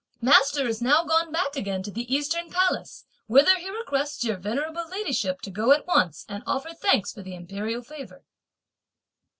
Master 0.19 0.67
is 0.67 0.81
now 0.81 1.03
gone 1.03 1.31
back 1.31 1.55
again 1.55 1.83
to 1.83 1.91
the 1.91 2.11
Eastern 2.11 2.49
Palace, 2.49 3.05
whither 3.27 3.59
he 3.59 3.69
requests 3.69 4.23
your 4.23 4.37
venerable 4.37 4.89
ladyship 4.89 5.41
to 5.41 5.51
go 5.51 5.71
at 5.73 5.85
once 5.85 6.25
and 6.27 6.41
offer 6.47 6.73
thanks 6.73 7.13
for 7.13 7.21
the 7.21 7.35
Imperial 7.35 7.83
favour." 7.83 8.25